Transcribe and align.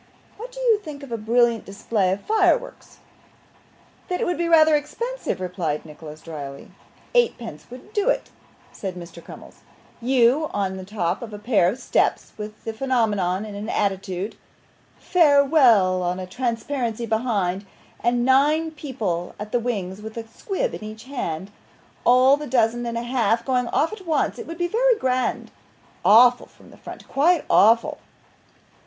'What 0.35 0.51
do 0.51 0.59
you 0.59 0.79
think 0.79 1.03
of 1.03 1.11
a 1.11 1.15
brilliant 1.17 1.63
display 1.63 2.11
of 2.11 2.21
fireworks?' 2.21 2.97
'That 4.07 4.19
it 4.19 4.25
would 4.25 4.39
be 4.39 4.49
rather 4.49 4.75
expensive,' 4.75 5.39
replied 5.39 5.85
Nicholas, 5.85 6.21
drily. 6.21 6.71
'Eighteen 7.13 7.37
pence 7.37 7.67
would 7.69 7.93
do 7.93 8.09
it,' 8.09 8.31
said 8.71 8.95
Mr. 8.95 9.23
Crummles. 9.23 9.61
'You 10.01 10.49
on 10.55 10.77
the 10.77 10.85
top 10.85 11.21
of 11.21 11.33
a 11.33 11.37
pair 11.37 11.69
of 11.69 11.77
steps 11.77 12.33
with 12.35 12.63
the 12.63 12.73
phenomenon 12.73 13.45
in 13.45 13.53
an 13.53 13.69
attitude; 13.69 14.35
"Farewell!" 14.97 16.01
on 16.01 16.19
a 16.19 16.25
transparency 16.25 17.05
behind; 17.05 17.67
and 18.03 18.25
nine 18.25 18.71
people 18.71 19.35
at 19.39 19.51
the 19.51 19.59
wings 19.59 20.01
with 20.01 20.17
a 20.17 20.27
squib 20.27 20.73
in 20.73 20.83
each 20.83 21.03
hand 21.03 21.51
all 22.05 22.37
the 22.37 22.47
dozen 22.47 22.83
and 22.87 22.97
a 22.97 23.03
half 23.03 23.45
going 23.45 23.67
off 23.67 23.93
at 23.93 24.07
once 24.07 24.39
it 24.39 24.47
would 24.47 24.57
be 24.57 24.67
very 24.67 24.95
grand 24.97 25.51
awful 26.03 26.47
from 26.47 26.71
the 26.71 26.77
front, 26.77 27.07
quite 27.07 27.45
awful. 27.51 27.99